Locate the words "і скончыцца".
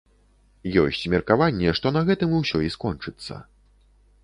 2.71-3.33